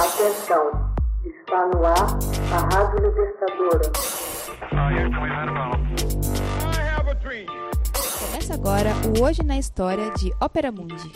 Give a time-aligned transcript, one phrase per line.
[0.00, 0.64] Atenção,
[1.26, 2.18] está no ar
[2.54, 3.92] a Rádio Libertadora.
[8.18, 11.12] Começa agora o Hoje na História de Ópera Mundi.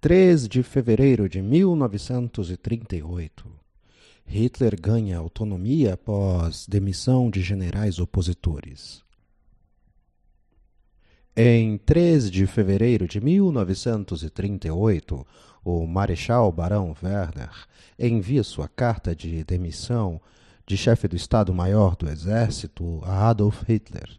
[0.00, 3.52] Três de fevereiro de 1938.
[4.24, 9.06] Hitler ganha autonomia após demissão de generais opositores.
[11.40, 15.24] Em 3 de fevereiro de 1938,
[15.64, 17.52] o Marechal Barão Werner
[17.96, 20.20] envia sua carta de demissão
[20.66, 24.18] de chefe do Estado-Maior do Exército a Adolf Hitler.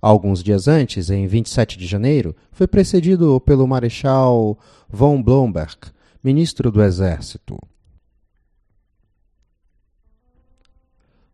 [0.00, 5.76] Alguns dias antes, em 27 de janeiro, foi precedido pelo Marechal von Blomberg,
[6.24, 7.58] ministro do Exército.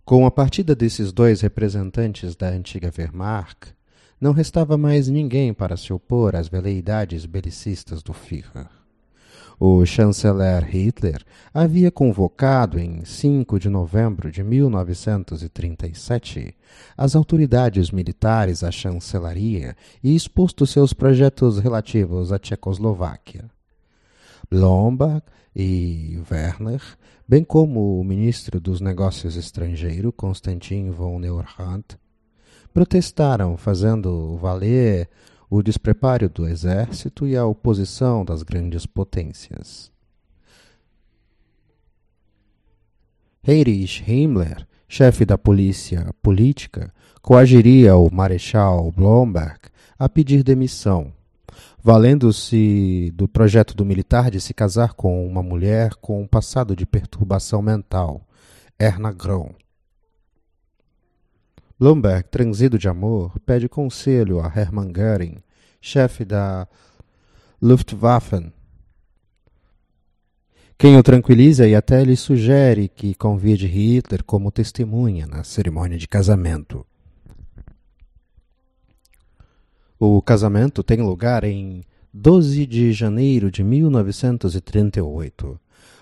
[0.04, 3.72] Com a partida desses dois representantes da antiga Wehrmacht,
[4.20, 8.66] não restava mais ninguém para se opor às veleidades belicistas do Führer.
[9.60, 11.22] O chanceler Hitler
[11.54, 16.52] havia convocado em 5 de novembro de 1937
[16.96, 23.48] as autoridades militares à chancelaria e exposto seus projetos relativos à Tchecoslováquia.
[24.52, 25.22] Lombard
[25.56, 26.82] e Werner,
[27.26, 31.84] bem como o ministro dos Negócios Estrangeiros, Konstantin von Neurhand,
[32.72, 35.08] protestaram, fazendo valer
[35.48, 39.90] o despreparo do exército e a oposição das grandes potências.
[43.46, 49.58] Heinrich Himmler, chefe da polícia política, coagiria o marechal Blomberg
[49.98, 51.12] a pedir demissão
[51.82, 56.86] valendo-se do projeto do militar de se casar com uma mulher com um passado de
[56.86, 58.26] perturbação mental,
[58.78, 59.50] Erna Grön.
[61.78, 65.42] Blomberg, transido de amor, pede conselho a Hermann Göring,
[65.80, 66.68] chefe da
[67.60, 68.52] Luftwaffe,
[70.82, 76.08] quem o tranquiliza e até lhe sugere que convide Hitler como testemunha na cerimônia de
[76.08, 76.84] casamento.
[80.04, 85.60] O casamento tem lugar em 12 de janeiro de 1938.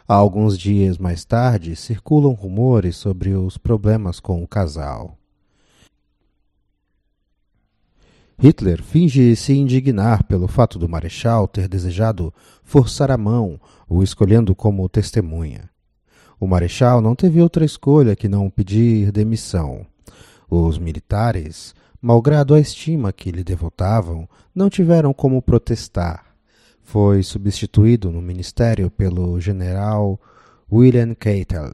[0.08, 5.18] Alguns dias mais tarde, circulam rumores sobre os problemas com o casal.
[8.38, 12.32] Hitler finge se indignar pelo fato do marechal ter desejado
[12.64, 15.68] forçar a mão, o escolhendo como testemunha.
[16.40, 19.84] O marechal não teve outra escolha que não pedir demissão.
[20.48, 26.34] Os militares malgrado a estima que lhe devotavam, não tiveram como protestar.
[26.82, 30.18] Foi substituído no ministério pelo general
[30.70, 31.72] William Keitel.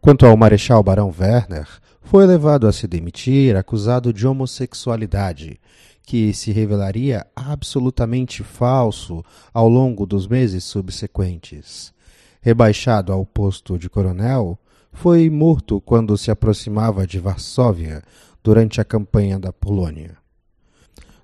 [0.00, 1.68] Quanto ao marechal Barão Werner,
[2.00, 5.60] foi levado a se demitir acusado de homossexualidade,
[6.02, 11.92] que se revelaria absolutamente falso ao longo dos meses subsequentes.
[12.40, 14.56] Rebaixado ao posto de coronel,
[14.96, 18.02] foi morto quando se aproximava de Varsóvia
[18.42, 20.16] durante a campanha da Polônia.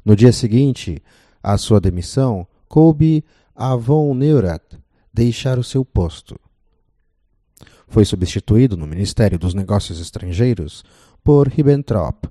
[0.04, 1.02] No dia seguinte
[1.42, 3.24] à sua demissão, coube
[3.56, 4.78] a von Neurath
[5.12, 6.38] deixar o seu posto.
[7.88, 10.84] Foi substituído no Ministério dos Negócios Estrangeiros
[11.24, 12.26] por Ribbentrop.